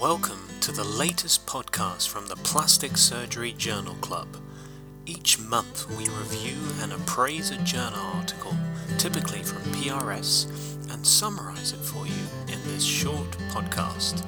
Welcome 0.00 0.46
to 0.60 0.72
the 0.72 0.84
latest 0.84 1.46
podcast 1.46 2.08
from 2.08 2.26
the 2.26 2.36
Plastic 2.36 2.98
Surgery 2.98 3.52
Journal 3.52 3.94
Club. 4.02 4.28
Each 5.06 5.40
month 5.40 5.88
we 5.96 6.06
review 6.10 6.58
and 6.82 6.92
appraise 6.92 7.50
a 7.50 7.56
journal 7.62 7.98
article, 8.14 8.54
typically 8.98 9.42
from 9.42 9.62
PRS, 9.72 10.92
and 10.92 11.06
summarize 11.06 11.72
it 11.72 11.78
for 11.78 12.06
you 12.06 12.12
in 12.46 12.62
this 12.64 12.84
short 12.84 13.30
podcast. 13.48 14.22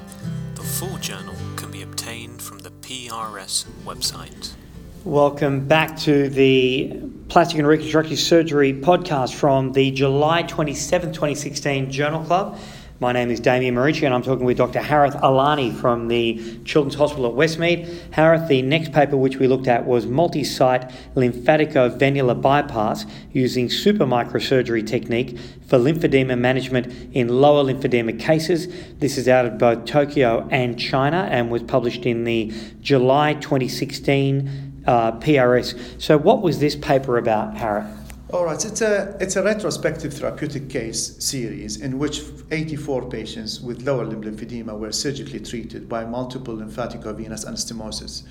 The 0.55 0.63
full 0.63 0.97
journal 0.97 1.35
can 1.55 1.69
be 1.69 1.83
obtained 1.83 2.41
from 2.41 2.57
the 2.57 2.71
PRS 2.71 3.65
website. 3.85 4.53
Welcome 5.03 5.67
back 5.67 5.95
to 5.99 6.29
the 6.29 6.99
Plastic 7.27 7.59
and 7.59 7.67
Reconstructive 7.67 8.17
Surgery 8.17 8.73
podcast 8.73 9.35
from 9.35 9.71
the 9.73 9.91
July 9.91 10.41
27, 10.41 11.09
2016 11.13 11.91
Journal 11.91 12.23
Club. 12.23 12.57
My 13.01 13.13
name 13.13 13.31
is 13.31 13.39
Damien 13.39 13.75
Marici 13.75 14.03
and 14.03 14.13
I'm 14.13 14.21
talking 14.21 14.43
with 14.43 14.57
Dr. 14.57 14.81
Harith 14.81 15.15
Alani 15.21 15.71
from 15.71 16.09
the 16.09 16.59
Children's 16.65 16.95
Hospital 16.95 17.27
at 17.27 17.31
Westmead. 17.33 18.13
Harith, 18.13 18.49
the 18.49 18.61
next 18.61 18.91
paper 18.91 19.15
which 19.15 19.37
we 19.37 19.47
looked 19.47 19.69
at 19.69 19.85
was 19.85 20.05
multi-site 20.05 20.91
lymphaticovenular 21.15 22.41
bypass 22.41 23.05
using 23.31 23.69
supermicrosurgery 23.69 24.85
technique 24.85 25.39
for 25.65 25.77
lymphedema 25.79 26.37
management 26.37 26.87
in 27.15 27.29
lower 27.29 27.63
lymphedema 27.63 28.19
cases. 28.19 28.67
This 28.99 29.17
is 29.17 29.29
out 29.29 29.45
of 29.45 29.57
both 29.57 29.85
Tokyo 29.85 30.45
and 30.51 30.77
China 30.77 31.25
and 31.31 31.49
was 31.49 31.63
published 31.63 32.05
in 32.05 32.25
the 32.25 32.51
July 32.81 33.35
2016 33.35 34.83
uh, 34.85 35.13
PRS. 35.13 36.01
So 36.01 36.17
what 36.17 36.41
was 36.41 36.59
this 36.59 36.75
paper 36.75 37.17
about, 37.17 37.55
Harith? 37.55 37.98
All 38.31 38.45
right, 38.45 38.63
it's 38.63 38.81
a, 38.81 39.17
it's 39.19 39.37
a 39.37 39.43
retrospective 39.43 40.13
therapeutic 40.13 40.69
case 40.69 41.15
series 41.17 41.77
in 41.81 41.97
which 41.97 42.21
84 42.51 43.09
patients 43.09 43.59
with 43.59 43.81
lower 43.81 44.05
limb 44.05 44.21
lymphedema 44.21 44.77
were 44.77 44.91
surgically 44.91 45.39
treated 45.39 45.89
by 45.89 46.05
multiple 46.05 46.55
lymphaticovenous 46.55 47.43
anastomosis. 47.43 48.21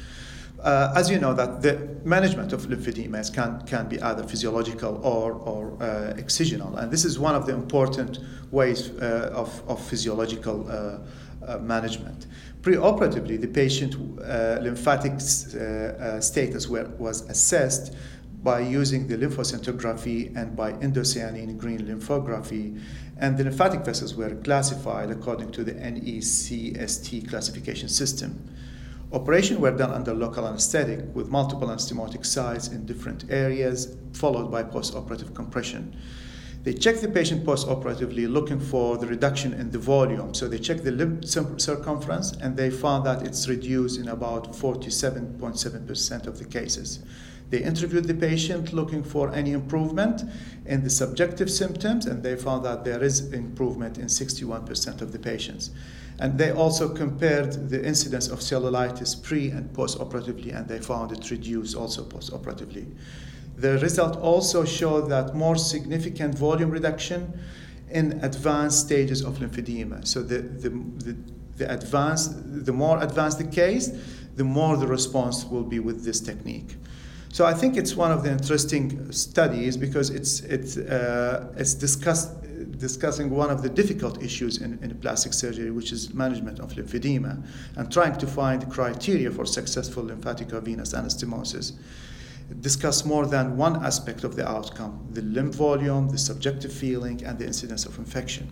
Uh, 0.61 0.92
as 0.95 1.11
you 1.11 1.19
know, 1.19 1.34
that 1.34 1.62
the 1.62 1.97
management 2.05 2.53
of 2.53 2.62
lymphedema 2.67 3.34
can, 3.34 3.61
can 3.67 3.89
be 3.89 4.00
either 4.00 4.22
physiological 4.22 5.05
or, 5.05 5.33
or 5.33 5.72
uh, 5.83 6.15
excisional, 6.17 6.78
and 6.78 6.92
this 6.92 7.05
is 7.05 7.19
one 7.19 7.34
of 7.34 7.47
the 7.47 7.53
important 7.53 8.20
ways 8.53 8.91
uh, 9.00 9.33
of, 9.34 9.69
of 9.69 9.84
physiological 9.84 10.65
uh, 10.70 10.98
uh, 11.44 11.59
management. 11.59 12.27
Preoperatively, 12.61 13.41
the 13.41 13.48
patient 13.48 13.94
uh, 13.94 14.59
lymphatic 14.62 15.20
status 15.20 16.69
were, 16.69 16.89
was 16.98 17.22
assessed 17.22 17.97
by 18.42 18.61
using 18.61 19.08
the 19.08 19.17
lymphoscintigraphy 19.17 20.36
and 20.36 20.55
by 20.56 20.72
indocyanine 20.75 21.56
green 21.58 21.81
lymphography. 21.81 22.81
And 23.19 23.36
the 23.36 23.44
lymphatic 23.44 23.84
vessels 23.84 24.14
were 24.14 24.34
classified 24.36 25.11
according 25.11 25.50
to 25.53 25.64
the 25.64 25.72
NECST 25.72 27.28
classification 27.28 27.89
system. 27.89 28.48
Operations 29.11 29.59
were 29.59 29.77
done 29.77 29.91
under 29.91 30.12
local 30.12 30.47
anesthetic 30.47 31.00
with 31.14 31.31
multiple 31.31 31.69
anastomotic 31.69 32.27
sites 32.27 32.69
in 32.69 32.84
different 32.84 33.25
areas, 33.31 33.97
followed 34.12 34.50
by 34.50 34.62
postoperative 34.62 35.34
compression. 35.34 35.97
They 36.64 36.75
checked 36.75 37.00
the 37.00 37.09
patient 37.09 37.47
postoperatively 37.47 38.31
looking 38.31 38.61
for 38.61 38.98
the 38.98 39.06
reduction 39.06 39.55
in 39.55 39.70
the 39.70 39.78
volume. 39.78 40.34
So 40.34 40.48
they 40.48 40.59
checked 40.59 40.84
the 40.84 40.91
limb 40.91 41.22
circumference 41.22 42.33
and 42.33 42.56
they 42.56 42.69
found 42.69 43.06
that 43.06 43.22
it's 43.22 43.48
reduced 43.48 43.98
in 43.98 44.09
about 44.09 44.53
47.7% 44.53 46.27
of 46.27 46.39
the 46.39 46.44
cases. 46.44 46.98
They 47.50 47.62
interviewed 47.62 48.04
the 48.04 48.14
patient 48.14 48.72
looking 48.72 49.02
for 49.02 49.32
any 49.32 49.52
improvement 49.52 50.22
in 50.66 50.84
the 50.84 50.91
subjective 50.91 51.50
symptoms, 51.50 52.04
and 52.04 52.22
they 52.22 52.36
found 52.36 52.64
that 52.64 52.84
there 52.84 53.02
is 53.02 53.32
improvement 53.32 53.96
in 53.96 54.06
61% 54.06 55.00
of 55.00 55.12
the 55.12 55.18
patients. 55.18 55.70
And 56.19 56.36
they 56.36 56.50
also 56.50 56.88
compared 56.88 57.70
the 57.70 57.82
incidence 57.84 58.28
of 58.28 58.41
cellulitis 58.41 59.22
pre 59.22 59.50
and 59.50 59.72
post 59.72 60.00
operatively, 60.00 60.50
and 60.50 60.69
they 60.69 60.78
found 60.78 61.12
it 61.12 61.30
reduced 61.30 61.76
also 61.76 62.02
post 62.04 62.32
operatively. 62.32 62.86
The 63.56 63.78
result 63.78 64.16
also 64.16 64.64
showed 64.64 65.08
that 65.10 65.34
more 65.34 65.56
significant 65.56 66.37
volume 66.37 66.70
reduction 66.70 67.41
in 67.91 68.22
advanced 68.22 68.87
stages 68.87 69.22
of 69.22 69.38
lymphedema. 69.38 70.06
So 70.06 70.22
the, 70.22 70.38
the, 70.38 70.69
the, 70.70 71.16
the 71.56 71.72
advanced, 71.72 72.64
the 72.64 72.72
more 72.72 73.03
advanced 73.03 73.38
the 73.38 73.47
case, 73.47 73.91
the 74.37 74.44
more 74.44 74.76
the 74.76 74.87
response 74.87 75.44
will 75.44 75.64
be 75.64 75.78
with 75.78 76.04
this 76.04 76.20
technique. 76.20 76.76
So 77.31 77.44
I 77.44 77.53
think 77.53 77.77
it's 77.77 77.94
one 77.94 78.11
of 78.11 78.22
the 78.22 78.31
interesting 78.31 79.12
studies 79.12 79.77
because 79.77 80.11
it's 80.11 80.41
it's 80.41 80.77
uh, 80.77 81.53
it's 81.56 81.75
discussed 81.75 82.31
discussing 82.78 83.28
one 83.31 83.50
of 83.50 83.62
the 83.62 83.69
difficult 83.69 84.22
issues 84.22 84.59
in, 84.59 84.78
in 84.83 84.97
plastic 84.99 85.33
surgery, 85.33 85.71
which 85.71 85.93
is 85.93 86.15
management 86.15 86.59
of 86.61 86.72
lymphedema, 86.72 87.44
and 87.77 87.93
trying 87.93 88.17
to 88.17 88.27
find 88.27 88.71
criteria 88.71 89.31
for 89.31 89.44
successful 89.44 90.05
lymphatic 90.05 90.49
venous 90.49 90.94
anastomosis. 90.94 91.72
Discuss 92.61 93.05
more 93.05 93.27
than 93.27 93.59
one 93.59 93.84
aspect 93.84 94.25
of 94.25 94.34
the 94.34 94.49
outcome: 94.49 95.06
the 95.12 95.22
limb 95.22 95.53
volume, 95.53 96.09
the 96.09 96.19
subjective 96.19 96.72
feeling, 96.72 97.22
and 97.25 97.38
the 97.38 97.47
incidence 97.47 97.84
of 97.84 97.99
infection. 97.99 98.50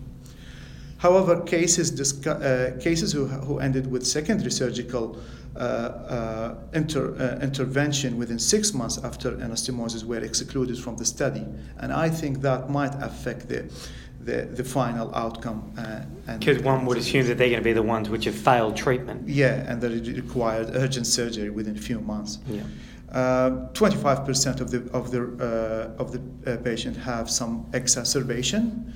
However, 0.97 1.41
cases, 1.41 2.25
uh, 2.25 2.77
cases 2.79 3.13
who, 3.13 3.25
who 3.27 3.59
ended 3.59 3.89
with 3.89 4.05
secondary 4.05 4.51
surgical 4.51 5.19
uh, 5.55 5.59
uh, 5.59 6.55
inter, 6.73 7.15
uh, 7.15 7.43
intervention 7.43 8.17
within 8.17 8.39
six 8.39 8.73
months 8.73 8.97
after 9.03 9.31
anastomosis 9.31 10.03
were 10.03 10.19
excluded 10.19 10.77
from 10.77 10.97
the 10.97 11.05
study. 11.05 11.45
And 11.79 11.91
I 11.91 12.09
think 12.09 12.41
that 12.41 12.69
might 12.69 12.93
affect 13.01 13.47
the, 13.47 13.65
the, 14.19 14.43
the 14.43 14.63
final 14.63 15.13
outcome. 15.15 15.73
Because 16.39 16.61
one 16.61 16.85
would 16.85 16.97
assume 16.97 17.27
that 17.27 17.37
they're 17.37 17.49
going 17.49 17.59
to 17.59 17.63
be 17.63 17.73
the 17.73 17.81
ones 17.81 18.09
which 18.09 18.25
have 18.25 18.35
failed 18.35 18.75
treatment. 18.75 19.27
Yeah, 19.27 19.71
and 19.71 19.81
that 19.81 19.91
it 19.91 20.15
required 20.15 20.71
urgent 20.75 21.07
surgery 21.07 21.49
within 21.49 21.75
a 21.75 21.81
few 21.81 22.01
months. 22.01 22.39
Yeah. 22.47 22.61
Uh, 23.11 23.69
25% 23.71 24.59
of 24.59 24.69
the 24.69 24.79
of 24.91 25.11
the 25.11 25.21
uh, 25.97 26.01
of 26.01 26.11
the 26.11 26.21
uh, 26.45 26.57
patient 26.57 26.97
have 26.97 27.29
some 27.29 27.65
exacerbation, 27.73 28.93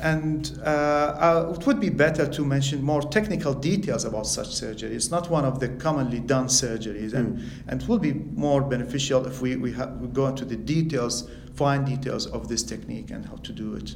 and 0.00 0.58
uh, 0.64 0.68
uh, 0.68 1.54
it 1.58 1.66
would 1.66 1.80
be 1.80 1.88
better 1.88 2.26
to 2.26 2.44
mention 2.44 2.82
more 2.82 3.02
technical 3.02 3.54
details 3.54 4.04
about 4.04 4.26
such 4.26 4.54
surgery. 4.54 4.94
It's 4.94 5.10
not 5.10 5.30
one 5.30 5.44
of 5.44 5.60
the 5.60 5.68
commonly 5.68 6.20
done 6.20 6.46
surgeries, 6.46 7.14
and, 7.14 7.38
mm. 7.38 7.48
and 7.68 7.82
it 7.82 7.88
will 7.88 7.98
be 7.98 8.12
more 8.12 8.62
beneficial 8.62 9.26
if 9.26 9.40
we, 9.40 9.56
we, 9.56 9.72
ha- 9.72 9.92
we 10.00 10.08
go 10.08 10.26
into 10.26 10.44
the 10.44 10.56
details, 10.56 11.30
fine 11.54 11.84
details 11.84 12.26
of 12.26 12.48
this 12.48 12.62
technique 12.62 13.10
and 13.10 13.24
how 13.26 13.36
to 13.36 13.52
do 13.52 13.74
it. 13.74 13.94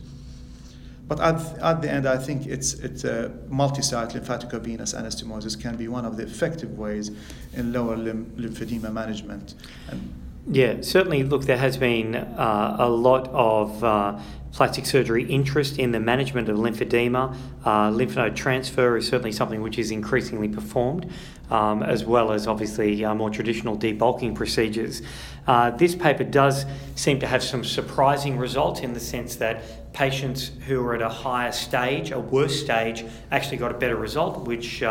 But 1.07 1.19
at, 1.19 1.59
at 1.59 1.83
the 1.83 1.91
end, 1.91 2.07
I 2.07 2.17
think 2.17 2.47
it's, 2.47 2.75
it's 2.75 3.03
a 3.03 3.33
multi-site 3.49 4.11
lymphaticovenous 4.11 4.95
anastomosis 4.95 5.61
can 5.61 5.77
be 5.77 5.89
one 5.89 6.05
of 6.05 6.17
the 6.17 6.23
effective 6.23 6.79
ways 6.79 7.11
in 7.53 7.73
lower 7.73 7.97
limb 7.97 8.33
lymphedema 8.37 8.93
management. 8.93 9.55
And 9.89 10.15
yeah, 10.49 10.81
certainly. 10.81 11.23
Look, 11.23 11.43
there 11.45 11.57
has 11.57 11.77
been 11.77 12.15
uh, 12.15 12.77
a 12.79 12.89
lot 12.89 13.29
of 13.29 13.85
uh, 13.85 14.19
plastic 14.53 14.87
surgery 14.87 15.25
interest 15.25 15.79
in 15.79 15.93
the 15.93 16.01
management 16.01 16.49
of 16.49 16.57
lymphedema. 16.57 17.37
Uh, 17.65 17.91
lymph 17.91 18.17
node 18.17 18.35
transfer 18.35 18.97
is 18.97 19.07
certainly 19.07 19.33
something 19.33 19.63
which 19.63 19.79
is 19.79 19.91
increasingly 19.91 20.49
performed, 20.49 21.11
um, 21.51 21.83
as 21.83 22.05
well 22.05 22.33
as 22.33 22.47
obviously 22.47 23.05
uh, 23.05 23.15
more 23.15 23.31
traditional 23.31 23.77
debulking 23.77 24.35
procedures. 24.35 25.03
Uh, 25.47 25.71
this 25.71 25.95
paper 25.95 26.25
does 26.25 26.65
seem 26.95 27.21
to 27.21 27.27
have 27.27 27.43
some 27.43 27.65
surprising 27.65 28.37
results 28.37 28.81
in 28.81 28.93
the 28.93 29.01
sense 29.01 29.37
that 29.37 29.93
patients 29.93 30.51
who 30.67 30.85
are 30.85 30.95
at 30.95 31.03
a 31.03 31.09
higher 31.09 31.53
stage, 31.53 32.11
a 32.11 32.19
worse 32.19 32.61
stage, 32.61 33.05
actually 33.31 33.57
got 33.57 33.71
a 33.71 33.79
better 33.79 33.97
result, 33.97 34.47
which 34.47 34.83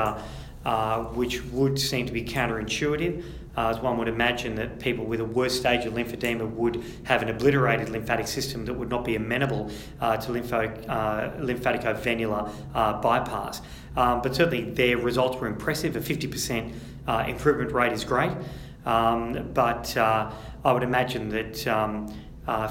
uh, 0.69 1.03
which 1.15 1.43
would 1.45 1.79
seem 1.79 2.05
to 2.05 2.13
be 2.13 2.23
counterintuitive. 2.23 3.23
Uh, 3.57 3.69
as 3.69 3.79
one 3.79 3.97
would 3.97 4.07
imagine 4.07 4.53
that 4.53 4.79
people 4.79 5.03
with 5.03 5.19
a 5.19 5.25
worse 5.25 5.59
stage 5.59 5.83
of 5.87 5.93
lymphedema 5.93 6.47
would 6.47 6.83
have 7.05 7.23
an 7.23 7.29
obliterated 7.29 7.89
lymphatic 7.89 8.27
system 8.27 8.65
that 8.65 8.73
would 8.75 8.87
not 8.87 9.03
be 9.03 9.15
amenable 9.15 9.71
uh, 9.99 10.15
to 10.15 10.31
lympho, 10.31 10.87
uh, 10.87 11.31
lymphaticovenular 11.41 12.53
uh, 12.75 13.01
bypass. 13.01 13.63
Um, 13.97 14.21
but 14.21 14.35
certainly 14.35 14.69
their 14.69 14.99
results 14.99 15.39
were 15.39 15.47
impressive. 15.47 15.95
A 15.95 16.01
50% 16.01 16.71
uh, 17.07 17.25
improvement 17.27 17.71
rate 17.71 17.91
is 17.91 18.03
great. 18.03 18.31
Um, 18.85 19.49
but 19.55 19.97
I 19.97 20.71
would 20.71 20.83
imagine 20.83 21.29
that 21.29 21.67
um, 21.67 22.13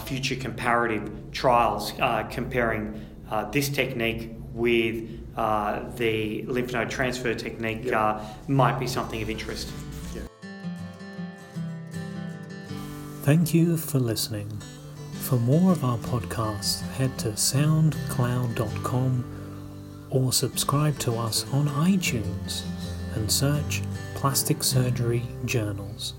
future 0.05 0.37
comparative 0.37 1.33
trials 1.33 1.95
comparing 2.31 3.05
this 3.51 3.69
technique 3.69 4.38
with 4.53 5.09
uh, 5.37 5.89
the 5.97 6.43
lymph 6.43 6.73
node 6.73 6.91
transfer 6.91 7.35
technique 7.35 7.85
yeah. 7.85 8.01
uh, 8.01 8.25
might 8.49 8.79
be 8.79 8.87
something 8.87 9.23
of 9.23 9.31
interest. 9.31 9.71
Yeah. 10.15 10.23
Thank 13.23 13.55
you 13.55 13.77
for 13.77 13.99
listening. 13.99 14.51
For 15.21 15.37
more 15.37 15.73
of 15.73 15.85
our 15.85 15.99
podcasts, 15.99 16.81
head 16.93 17.19
to 17.19 17.29
soundcloud.com 17.29 19.25
or 20.11 20.33
subscribe 20.33 20.99
to 21.01 21.13
us 21.17 21.45
on 21.53 21.69
iTunes 21.69 22.63
and 23.15 23.31
search 23.31 23.83
Plastic 24.15 24.63
Surgery 24.63 25.23
Journals. 25.45 26.15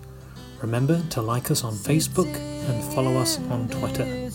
Remember 0.61 1.01
to 1.09 1.21
like 1.21 1.49
us 1.51 1.63
on 1.63 1.73
Facebook 1.73 2.33
and 2.35 2.93
follow 2.93 3.17
us 3.17 3.39
on 3.49 3.67
Twitter. 3.69 4.29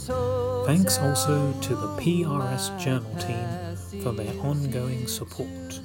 Thanks 0.66 0.98
also 0.98 1.52
to 1.60 1.74
the 1.76 1.88
PRS 1.96 2.78
Journal 2.80 3.14
team 3.16 3.63
for 4.02 4.12
their 4.12 4.32
ongoing 4.42 5.06
support. 5.06 5.80